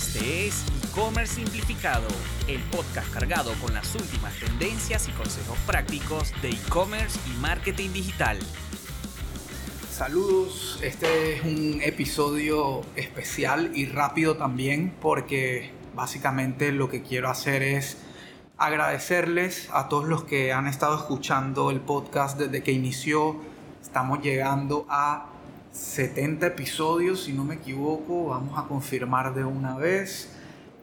[0.00, 2.08] Este es E-Commerce Simplificado,
[2.48, 8.38] el podcast cargado con las últimas tendencias y consejos prácticos de e-commerce y marketing digital.
[9.90, 17.62] Saludos, este es un episodio especial y rápido también porque básicamente lo que quiero hacer
[17.62, 17.98] es
[18.56, 23.36] agradecerles a todos los que han estado escuchando el podcast desde que inició.
[23.82, 25.26] Estamos llegando a
[25.72, 30.32] 70 episodios, si no me equivoco, vamos a confirmar de una vez.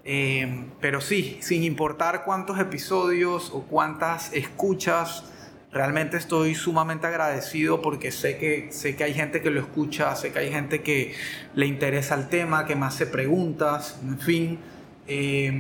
[0.06, 5.26] Eh, pero sí, sin importar cuántos episodios o cuántas escuchas,
[5.72, 10.32] realmente estoy sumamente agradecido porque sé que, sé que hay gente que lo escucha, sé
[10.32, 11.14] que hay gente que
[11.56, 14.60] le interesa el tema, que me hace preguntas, en fin.
[15.08, 15.52] Eh,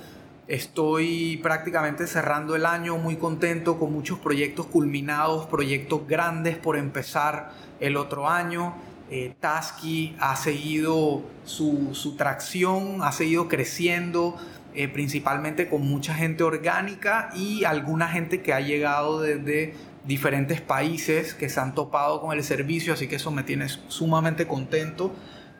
[0.48, 7.50] estoy prácticamente cerrando el año muy contento con muchos proyectos culminados, proyectos grandes por empezar
[7.80, 8.74] el otro año.
[9.10, 14.36] Eh, Tasky ha seguido su, tracción, ha seguido creciendo,
[14.74, 19.74] eh, principalmente con mucha gente orgánica y alguna gente que ha llegado desde
[20.04, 24.46] diferentes países que se han topado con el servicio, así que eso me tiene sumamente
[24.46, 25.12] contento.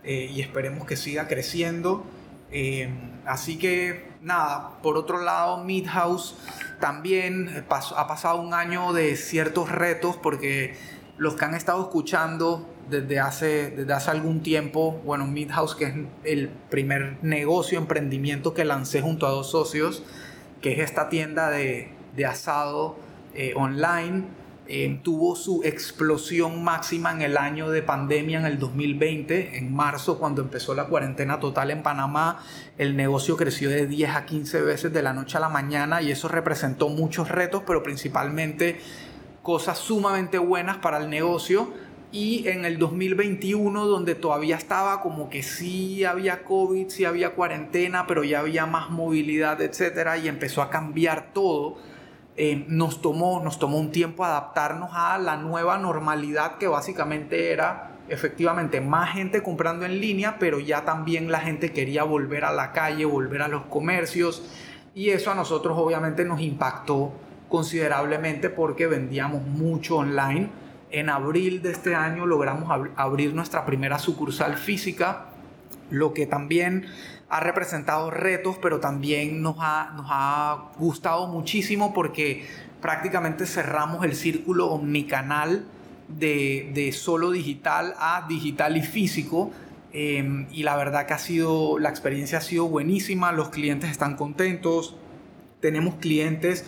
[0.06, 2.04] Eh, y esperemos que siga creciendo.
[2.52, 2.88] Eh,
[3.26, 6.36] así que nada, por otro lado, Midhouse
[6.80, 10.76] también ha pasado un año de ciertos retos porque
[11.18, 15.94] los que han estado escuchando desde hace, desde hace algún tiempo, bueno, Midhouse, que es
[16.22, 20.04] el primer negocio, emprendimiento que lancé junto a dos socios,
[20.60, 22.96] que es esta tienda de, de asado
[23.34, 24.24] eh, online
[24.68, 30.18] eh, tuvo su explosión máxima en el año de pandemia, en el 2020, en marzo,
[30.18, 32.42] cuando empezó la cuarentena total en Panamá.
[32.76, 36.10] El negocio creció de 10 a 15 veces de la noche a la mañana y
[36.10, 38.80] eso representó muchos retos, pero principalmente
[39.42, 41.72] cosas sumamente buenas para el negocio.
[42.10, 48.06] Y en el 2021, donde todavía estaba como que sí había COVID, sí había cuarentena,
[48.06, 51.76] pero ya había más movilidad, etcétera, y empezó a cambiar todo
[52.36, 57.92] eh, nos, tomó, nos tomó un tiempo adaptarnos a la nueva normalidad que básicamente era
[58.08, 62.72] efectivamente más gente comprando en línea, pero ya también la gente quería volver a la
[62.72, 64.42] calle, volver a los comercios
[64.94, 67.12] y eso a nosotros obviamente nos impactó
[67.48, 70.50] considerablemente porque vendíamos mucho online.
[70.90, 75.26] En abril de este año logramos abrir nuestra primera sucursal física,
[75.90, 76.86] lo que también
[77.28, 82.46] ha representado retos, pero también nos ha, nos ha gustado muchísimo porque
[82.80, 85.64] prácticamente cerramos el círculo omnicanal
[86.08, 89.50] de, de solo digital a digital y físico.
[89.92, 94.16] Em, y la verdad que ha sido, la experiencia ha sido buenísima, los clientes están
[94.16, 94.94] contentos,
[95.60, 96.64] tenemos clientes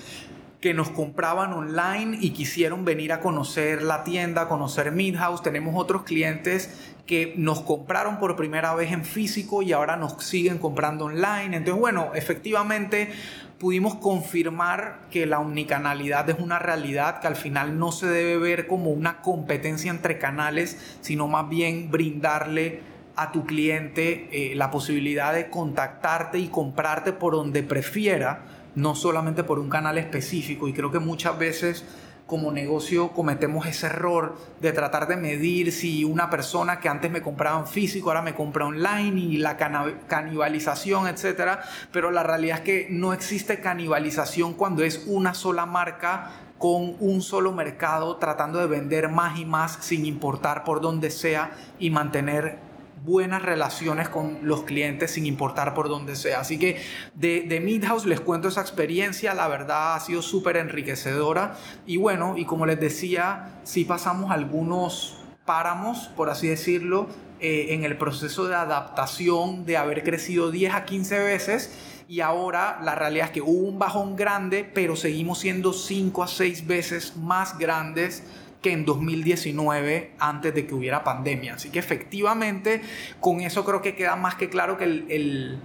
[0.60, 5.42] que nos compraban online y quisieron venir a conocer la tienda, conocer Midhouse.
[5.42, 10.58] Tenemos otros clientes que nos compraron por primera vez en físico y ahora nos siguen
[10.58, 11.56] comprando online.
[11.56, 13.10] Entonces, bueno, efectivamente
[13.58, 18.66] pudimos confirmar que la omnicanalidad es una realidad que al final no se debe ver
[18.66, 22.80] como una competencia entre canales, sino más bien brindarle
[23.16, 28.42] a tu cliente eh, la posibilidad de contactarte y comprarte por donde prefiera,
[28.78, 30.68] no solamente por un canal específico.
[30.68, 31.84] Y creo que muchas veces
[32.26, 37.22] como negocio cometemos ese error de tratar de medir si una persona que antes me
[37.22, 42.64] compraba en físico ahora me compra online y la canibalización, etcétera, pero la realidad es
[42.64, 48.66] que no existe canibalización cuando es una sola marca con un solo mercado tratando de
[48.66, 52.67] vender más y más sin importar por dónde sea y mantener
[53.04, 56.40] buenas relaciones con los clientes sin importar por dónde sea.
[56.40, 56.80] Así que
[57.14, 61.56] de, de Midhouse les cuento esa experiencia, la verdad ha sido súper enriquecedora
[61.86, 65.18] y bueno, y como les decía, sí pasamos algunos
[65.48, 67.08] páramos, por así decirlo,
[67.40, 71.70] eh, en el proceso de adaptación de haber crecido 10 a 15 veces
[72.08, 76.26] y ahora la realidad es que hubo un bajón grande, pero seguimos siendo 5 a
[76.26, 78.24] 6 veces más grandes
[78.62, 81.54] que en 2019 antes de que hubiera pandemia.
[81.54, 82.82] Así que efectivamente
[83.20, 85.58] con eso creo que queda más que claro que el,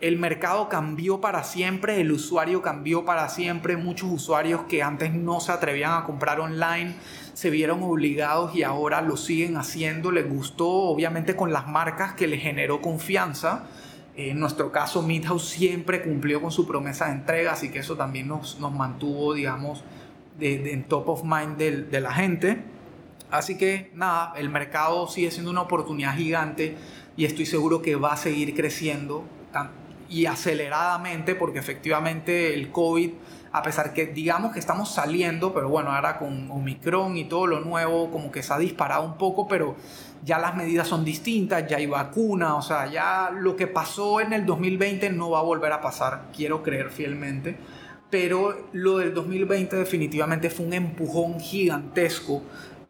[0.00, 5.40] el, mercado cambió para siempre, el usuario cambió para siempre, muchos usuarios que antes no
[5.40, 6.94] se atrevían a comprar online
[7.38, 12.26] se vieron obligados y ahora lo siguen haciendo, les gustó obviamente con las marcas que
[12.26, 13.66] les generó confianza.
[14.16, 18.26] En nuestro caso, Midhouse siempre cumplió con su promesa de entrega, así que eso también
[18.26, 19.84] nos, nos mantuvo, digamos,
[20.38, 22.62] de, en top of mind de, de la gente.
[23.30, 26.76] Así que nada, el mercado sigue siendo una oportunidad gigante
[27.16, 29.24] y estoy seguro que va a seguir creciendo
[30.08, 33.10] y aceleradamente porque efectivamente el COVID,
[33.52, 37.60] a pesar que digamos que estamos saliendo, pero bueno, ahora con Omicron y todo lo
[37.60, 39.76] nuevo como que se ha disparado un poco, pero
[40.24, 44.32] ya las medidas son distintas, ya hay vacuna, o sea, ya lo que pasó en
[44.32, 47.56] el 2020 no va a volver a pasar, quiero creer fielmente
[48.10, 52.42] pero lo del 2020 definitivamente fue un empujón gigantesco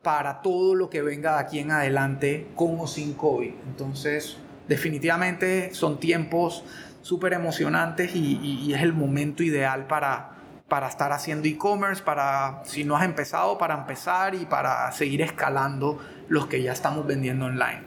[0.02, 3.50] para todo lo que venga de aquí en adelante con o sin COVID.
[3.68, 4.36] Entonces,
[4.68, 6.64] definitivamente son tiempos
[7.02, 10.36] súper emocionantes y, es el momento ideal para,
[10.68, 15.98] para estar haciendo e-commerce, para, si no has empezado, para empezar y para seguir escalando
[16.28, 17.82] los que ya estamos vendiendo online.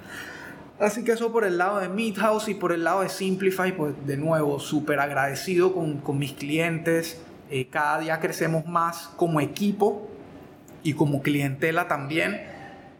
[0.81, 3.93] Así que eso por el lado de Meathouse y por el lado de Simplify, pues
[4.07, 7.21] de nuevo, súper agradecido con, con, mis clientes.
[7.51, 10.09] Eh, cada día crecemos más como equipo
[10.81, 12.41] y como clientela también.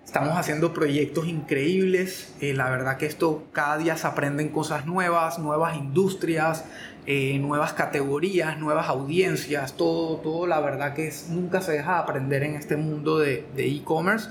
[0.06, 2.36] Estamos haciendo proyectos increíbles.
[2.40, 6.66] Eh, la verdad que esto cada día se aprenden cosas nuevas, nuevas industrias,
[7.08, 9.74] eh, nuevas categorías, nuevas audiencias.
[9.74, 14.30] Todo, todo la verdad que nunca se deja de aprender en este mundo de e-commerce.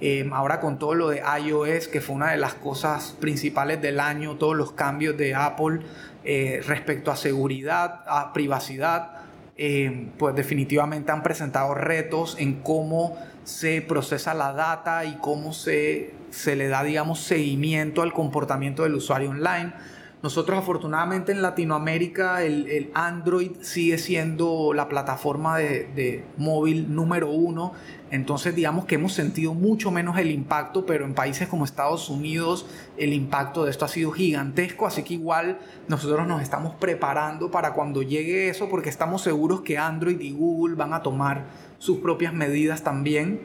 [0.00, 4.00] Em, ahora con todo lo de iOS, que fue una de las cosas principales del
[4.00, 5.80] año, todos los cambios de Apple
[6.24, 9.12] eh, respecto a seguridad, a privacidad,
[9.56, 16.14] em, pues definitivamente han presentado retos en cómo se procesa la data y cómo se,
[16.30, 19.72] se le da, digamos, seguimiento al comportamiento del usuario online.
[20.22, 27.72] Nosotros afortunadamente en Latinoamérica el, Android sigue siendo la plataforma de, de, móvil número uno
[28.12, 32.66] entonces digamos que hemos sentido mucho menos el impacto, pero en países como Estados Unidos
[32.98, 35.58] el impacto de esto ha sido gigantesco, así que igual
[35.88, 40.74] nosotros nos estamos preparando para cuando llegue eso, porque estamos seguros que Android y Google
[40.74, 41.46] van a tomar
[41.78, 43.40] sus propias medidas también.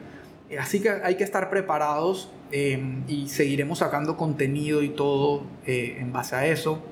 [0.56, 6.12] Así que hay que estar preparados em, y seguiremos sacando contenido y todo eh, en
[6.12, 6.82] base a eso.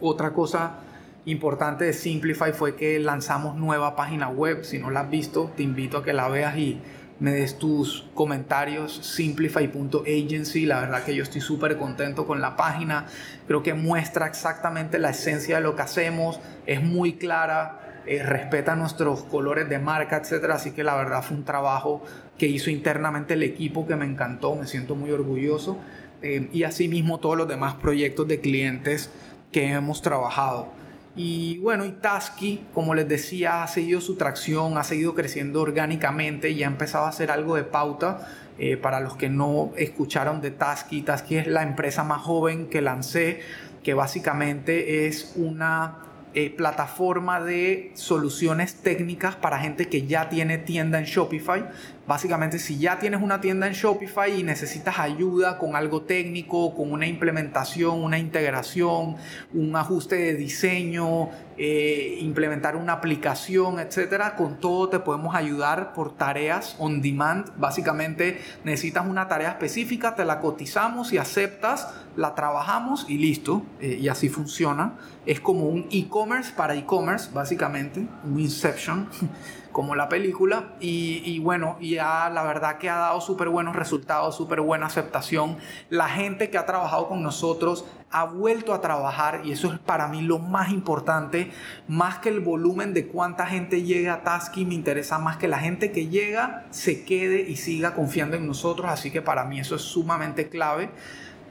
[0.00, 0.78] Otra cosa
[1.26, 4.64] importante de Simplify fue que lanzamos nueva página web.
[4.64, 6.80] Si no la has visto, te invito a que la veas y
[7.18, 13.06] me des tus comentarios simplify.agency la verdad que yo estoy súper contento con la página
[13.46, 18.76] creo que muestra exactamente la esencia de lo que hacemos es muy clara eh, respeta
[18.76, 20.54] nuestros colores de marca etcétera.
[20.54, 22.02] Así que la verdad fue un trabajo
[22.38, 25.78] que hizo internamente el equipo que me encantó me siento muy orgulloso.
[26.22, 29.10] Eh, y asimismo todos los demás proyectos de clientes
[29.52, 30.68] que hemos trabajado.
[31.14, 36.50] Y bueno, y Tasky, como les decía, ha seguido su tracción, ha seguido creciendo orgánicamente
[36.50, 38.28] y ha empezado a hacer algo de pauta.
[38.58, 42.80] Eh, para los que no escucharon de Tasky, Tasky es la empresa más joven que
[42.80, 43.40] lancé,
[43.82, 45.98] que básicamente es una
[46.38, 51.64] eh, plataforma de soluciones técnicas para gente que ya tiene tienda en Shopify.
[52.06, 56.92] Básicamente, si ya tienes una tienda en Shopify y necesitas ayuda con algo técnico, con
[56.92, 59.16] una implementación, una integración,
[59.52, 66.14] un ajuste de diseño, eh, implementar una aplicación, etcétera, con todo te podemos ayudar por
[66.16, 67.50] tareas on demand.
[67.56, 73.62] Básicamente, necesitas una tarea específica, te la cotizamos y aceptas, la trabajamos y listo.
[73.80, 74.94] Eh, y así funciona.
[75.24, 79.08] Es como un e-commerce para e-commerce, básicamente, un Inception.
[79.76, 84.62] como la película y, bueno, ya la verdad que ha dado súper buenos resultados, súper
[84.62, 85.58] buena aceptación.
[85.90, 90.08] La gente que ha trabajado con nosotros ha vuelto a trabajar y eso es para
[90.08, 91.50] mí lo más importante,
[91.88, 95.58] más que el volumen de cuánta gente llega a Tasky, me interesa más que la
[95.58, 99.76] gente que llega se quede y siga confiando en nosotros, así que para mí eso
[99.76, 100.88] es sumamente clave.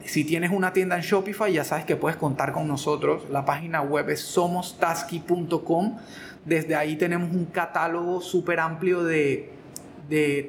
[0.04, 3.22] Si tienes una tienda en Shopify, ya sabes que puedes contar con nosotros.
[3.30, 5.98] La página web es somostasky.com
[6.46, 9.52] desde ahí tenemos un catálogo súper amplio de,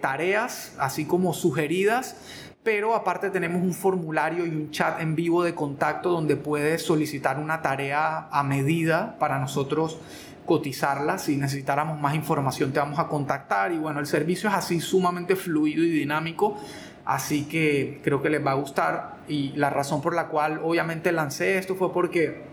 [0.01, 2.15] tareas, así como sugeridas,
[2.63, 7.39] pero aparte tenemos un formulario y un chat en vivo de contacto donde puedes solicitar
[7.39, 9.97] una tarea a medida para nosotros
[10.45, 11.17] cotizarla.
[11.17, 15.35] Si necesitáramos más información te vamos a contactar y bueno, el servicio es así sumamente
[15.35, 16.57] fluido y dinámico.
[17.05, 21.13] Así que creo que les va a gustar y la razón por la cual obviamente
[21.13, 22.43] lancé esto fue porque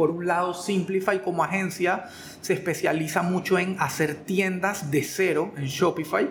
[0.00, 2.04] por un lado Simplify como agencia
[2.40, 6.26] se especializa mucho en hacer tiendas de cero en Shopify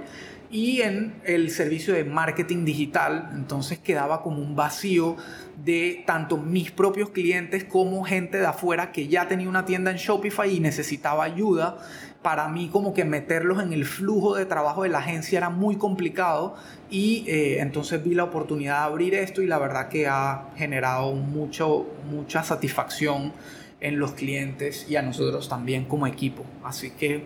[0.52, 3.30] y en el servicio de marketing digital.
[3.36, 5.18] Entonces quedaba como un vacío
[5.64, 9.98] de tanto mis propios clientes como gente de afuera que ya tenía una tienda en
[9.98, 11.78] Shopify y necesitaba ayuda.
[12.22, 15.78] Para mí como que meterlos en el flujo de trabajo de la agencia era muy
[15.78, 16.56] complicado
[16.90, 21.14] y eh, entonces vi la oportunidad de abrir esto y la verdad que ha generado
[21.14, 23.32] mucha satisfacción
[23.82, 26.44] en los clientes y a nosotros también como equipo.
[26.64, 27.26] Así que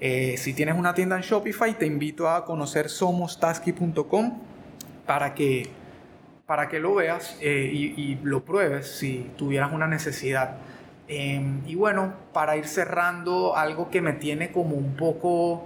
[0.00, 4.38] eh, si tienes una tienda en Shopify, te invito a conocer somostasky.com
[5.06, 5.68] para que,
[6.46, 10.58] para que lo veas eh, y, lo pruebes si tuvieras una necesidad.
[11.08, 15.64] Em, y bueno, para ir cerrando, algo que me tiene como un poco,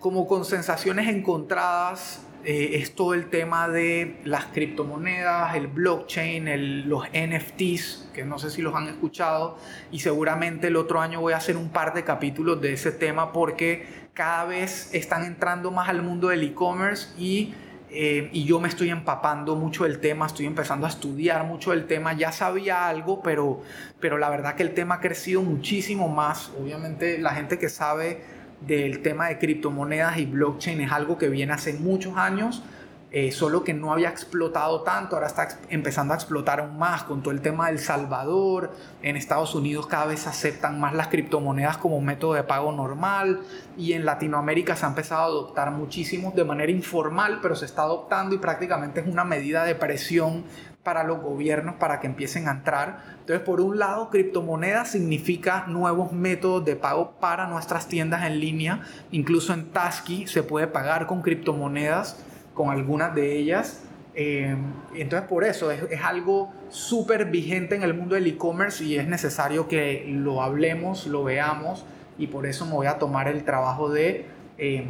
[0.00, 7.04] como con sensaciones encontradas eh, es todo el tema de las criptomonedas, el blockchain, los
[7.08, 9.58] NFTs, que no sé si los han escuchado,
[9.92, 13.34] y seguramente el otro año voy a hacer un par de capítulos de ese tema
[13.34, 17.52] porque cada vez están entrando más al mundo del e-commerce y,
[17.90, 21.86] eh, y yo me estoy empapando mucho del tema, estoy empezando a estudiar mucho del
[21.86, 23.60] tema, ya sabía algo, pero,
[24.00, 28.37] pero la verdad que el tema ha crecido muchísimo más, obviamente la gente que sabe
[28.60, 32.62] del tema de criptomonedas y blockchain es algo que viene hace muchos años,
[33.10, 37.22] eh, solo que no había explotado tanto, ahora está empezando a explotar aún más con
[37.22, 38.72] todo el tema del Salvador,
[39.02, 43.40] en Estados Unidos cada vez aceptan más las criptomonedas como método de pago normal
[43.76, 47.82] y en Latinoamérica se ha empezado a adoptar muchísimo de manera informal, pero se está
[47.82, 50.44] adoptando y prácticamente es una medida de presión
[50.88, 53.02] para los gobiernos para que empiecen a entrar.
[53.20, 58.80] Entonces, por un lado, criptomonedas significa nuevos métodos de pago para nuestras tiendas en línea.
[59.10, 62.24] Incluso en Tasky se puede pagar con criptomonedas,
[62.58, 63.84] con algunas de ellas.
[64.16, 64.56] Eh,
[64.96, 69.68] entonces, por eso es, algo súper vigente en el mundo del e-commerce y es necesario
[69.68, 71.86] que lo hablemos, lo veamos
[72.18, 74.26] y por eso me voy a tomar el trabajo de
[74.58, 74.88] eh,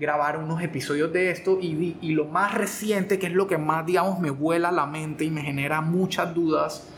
[0.00, 3.86] grabar unos episodios de esto y, y, lo más reciente, que es lo que más,
[3.86, 6.88] digamos, me vuela la mente y me genera muchas dudas,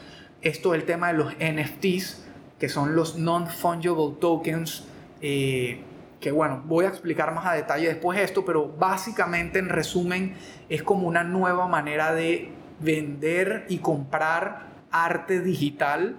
[0.41, 2.25] esto el tema de los NFTs,
[2.59, 4.87] que son los non-fungible tokens,
[5.21, 5.83] eh,
[6.21, 10.35] que bueno, voy a explicar más a detalle después esto, pero básicamente en resumen
[10.69, 16.17] es como una nueva manera de vender y comprar arte digital.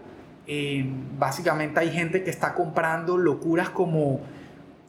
[0.48, 0.86] Eh,
[1.18, 4.22] básicamente hay gente que está comprando locuras como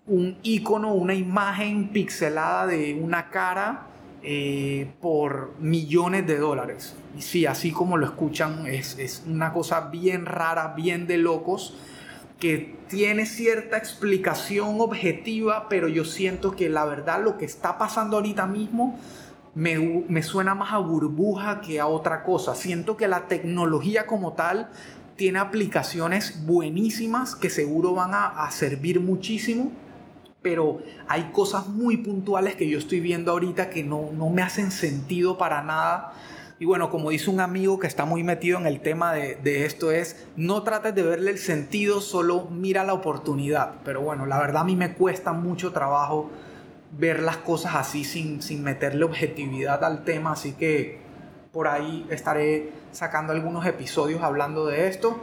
[0.07, 3.87] un icono, una imagen pixelada de una cara
[4.23, 6.95] eh, por millones de dólares.
[7.17, 11.77] Y sí, así como lo escuchan, es, es, una cosa bien rara, bien de locos,
[12.41, 18.17] que tiene cierta explicación objetiva, pero yo siento que la verdad lo que está pasando
[18.17, 18.99] ahorita mismo
[19.55, 19.79] me,
[20.09, 22.55] me suena más a burbuja que a otra cosa.
[22.57, 24.71] Siento que la tecnología como tal
[25.15, 29.71] tiene aplicaciones buenísimas que seguro van a, a servir muchísimo
[30.43, 35.37] pero hay cosas muy puntuales que yo estoy viendo ahorita que no, me hacen sentido
[35.37, 36.13] para nada.
[36.61, 39.93] Y bueno, como dice un amigo que está muy metido en el tema de, esto
[39.93, 43.77] es, no trates de verle el sentido, solo mira la oportunidad.
[43.83, 46.29] Pero bueno, la verdad a mí me cuesta mucho trabajo
[46.99, 50.99] ver las cosas así sin, sin meterle objetividad al tema, así que
[51.51, 55.19] por ahí estaré sacando algunos episodios hablando de esto.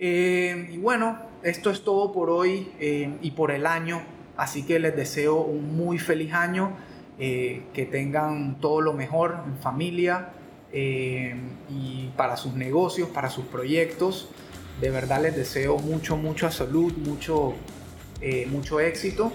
[0.00, 4.02] Eh, y bueno, esto es todo por hoy eh, y por el año.
[4.36, 6.72] Así que les deseo un muy feliz año,
[7.20, 10.30] eh, que tengan todo lo mejor en familia
[10.78, 11.34] eh,
[11.70, 14.28] y para sus negocios, para sus proyectos.
[14.78, 17.54] De verdad les deseo mucho, mucha salud, mucho,
[18.20, 19.32] eh, mucho éxito.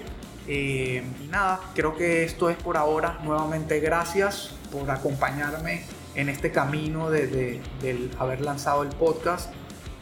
[0.48, 3.20] y nada, creo que esto es por ahora.
[3.24, 5.84] Nuevamente gracias por acompañarme
[6.14, 9.52] en este camino desde de, haber lanzado el podcast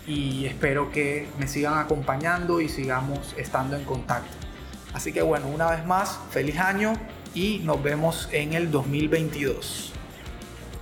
[0.05, 4.35] y espero que me sigan acompañando y sigamos estando en contacto.
[4.93, 6.93] Así que bueno, una vez más, feliz año
[7.33, 9.93] y nos vemos en el 2022.